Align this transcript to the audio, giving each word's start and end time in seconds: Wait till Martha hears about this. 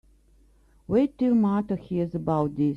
Wait 0.87 1.15
till 1.15 1.35
Martha 1.35 1.75
hears 1.75 2.15
about 2.15 2.55
this. 2.55 2.69